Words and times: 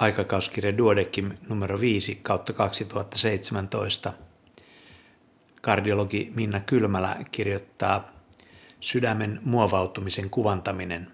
aikakauskirja 0.00 0.78
Duodekim 0.78 1.32
numero 1.48 1.80
5 1.80 2.18
kautta 2.22 2.52
2017. 2.52 4.12
Kardiologi 5.62 6.32
Minna 6.34 6.60
Kylmälä 6.60 7.16
kirjoittaa 7.30 8.06
Sydämen 8.80 9.40
muovautumisen 9.44 10.30
kuvantaminen. 10.30 11.08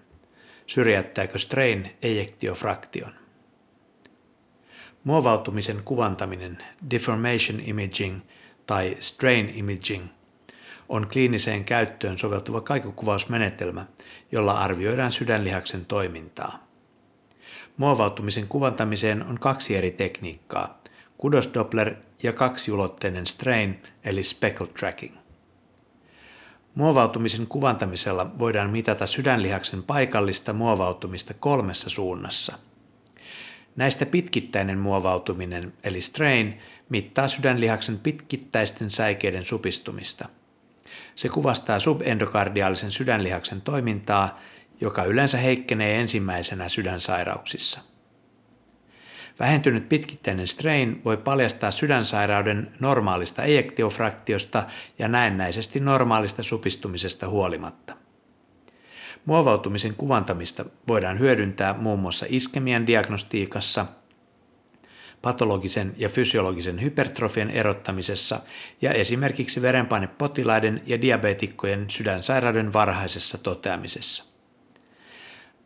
Syrjäyttääkö 0.67 1.39
strain 1.39 1.97
ejektiofraktion? 2.01 3.13
Muovautumisen 5.03 5.81
kuvantaminen, 5.85 6.57
deformation 6.91 7.59
imaging 7.65 8.19
tai 8.65 8.97
strain 8.99 9.49
imaging, 9.55 10.05
on 10.89 11.07
kliiniseen 11.07 11.65
käyttöön 11.65 12.17
soveltuva 12.17 12.61
kaikukuvausmenetelmä, 12.61 13.85
jolla 14.31 14.59
arvioidaan 14.59 15.11
sydänlihaksen 15.11 15.85
toimintaa. 15.85 16.67
Muovautumisen 17.77 18.47
kuvantamiseen 18.47 19.25
on 19.25 19.39
kaksi 19.39 19.75
eri 19.75 19.91
tekniikkaa, 19.91 20.81
kudosdoppler 21.17 21.95
ja 22.23 22.33
kaksiulotteinen 22.33 23.27
strain 23.27 23.81
eli 24.03 24.23
speckle 24.23 24.67
tracking. 24.67 25.15
Muovautumisen 26.75 27.47
kuvantamisella 27.47 28.39
voidaan 28.39 28.69
mitata 28.69 29.07
sydänlihaksen 29.07 29.83
paikallista 29.83 30.53
muovautumista 30.53 31.33
kolmessa 31.33 31.89
suunnassa– 31.89 32.57
Näistä 33.77 34.05
pitkittäinen 34.05 34.77
muovautuminen 34.79 35.73
eli 35.83 36.01
strain 36.01 36.59
mittaa 36.89 37.27
sydänlihaksen 37.27 37.99
pitkittäisten 37.99 38.89
säikeiden 38.89 39.43
supistumista. 39.43 40.29
Se 41.15 41.29
kuvastaa 41.29 41.79
subendokardiaalisen 41.79 42.91
sydänlihaksen 42.91 43.61
toimintaa, 43.61 44.39
joka 44.81 45.03
yleensä 45.03 45.37
heikkenee 45.37 45.99
ensimmäisenä 45.99 46.69
sydänsairauksissa. 46.69 47.79
Vähentynyt 49.39 49.89
pitkittäinen 49.89 50.47
strain 50.47 51.01
voi 51.05 51.17
paljastaa 51.17 51.71
sydänsairauden 51.71 52.71
normaalista 52.79 53.43
ejektiofraktiosta 53.43 54.63
ja 54.99 55.07
näennäisesti 55.07 55.79
normaalista 55.79 56.43
supistumisesta 56.43 57.27
huolimatta. 57.27 57.93
Muovautumisen 59.25 59.93
kuvantamista 59.95 60.65
voidaan 60.87 61.19
hyödyntää 61.19 61.73
muun 61.73 61.99
muassa 61.99 62.25
iskemian 62.29 62.87
diagnostiikassa, 62.87 63.85
patologisen 65.21 65.93
ja 65.97 66.09
fysiologisen 66.09 66.81
hypertrofian 66.81 67.49
erottamisessa 67.49 68.39
ja 68.81 68.91
esimerkiksi 68.91 69.61
verenpainepotilaiden 69.61 70.81
ja 70.85 71.01
diabeetikkojen 71.01 71.89
sydänsairauden 71.89 72.73
varhaisessa 72.73 73.37
toteamisessa. 73.37 74.36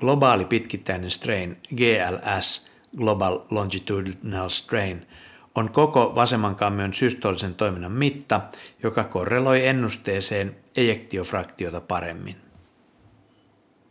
Globaali 0.02 0.46
pitkittäinen 0.46 1.12
strain 1.12 1.58
GLS, 1.76 2.68
Global 2.98 3.40
Longitudinal 3.50 4.50
Strain, 4.50 5.08
on 5.56 5.70
koko 5.70 6.16
vasemman 6.16 6.56
kammion 6.56 6.94
systolisen 6.94 7.56
toiminnan 7.56 7.92
mitta, 7.92 8.42
joka 8.84 9.04
korreloi 9.04 9.68
ennusteeseen 9.68 10.56
ejektiofraktiota 10.78 11.82
paremmin. 11.82 12.51